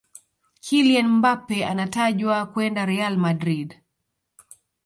[0.63, 3.69] kylian mbappe anatajwa kwenda real madrid